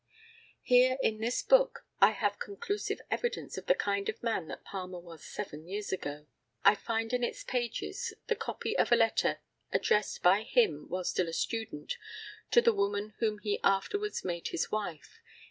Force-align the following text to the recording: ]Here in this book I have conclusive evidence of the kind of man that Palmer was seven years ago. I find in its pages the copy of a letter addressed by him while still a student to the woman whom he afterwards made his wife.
]Here 0.63 0.97
in 1.03 1.19
this 1.19 1.43
book 1.43 1.85
I 1.99 2.09
have 2.09 2.39
conclusive 2.39 3.01
evidence 3.11 3.55
of 3.55 3.67
the 3.67 3.75
kind 3.75 4.09
of 4.09 4.23
man 4.23 4.47
that 4.47 4.63
Palmer 4.63 4.97
was 4.99 5.23
seven 5.23 5.67
years 5.67 5.91
ago. 5.91 6.25
I 6.65 6.73
find 6.73 7.13
in 7.13 7.23
its 7.23 7.43
pages 7.43 8.11
the 8.25 8.35
copy 8.35 8.75
of 8.75 8.91
a 8.91 8.95
letter 8.95 9.41
addressed 9.71 10.23
by 10.23 10.41
him 10.41 10.89
while 10.89 11.03
still 11.03 11.27
a 11.29 11.33
student 11.33 11.97
to 12.49 12.61
the 12.63 12.73
woman 12.73 13.13
whom 13.19 13.37
he 13.43 13.59
afterwards 13.63 14.25
made 14.25 14.47
his 14.47 14.71
wife. 14.71 15.19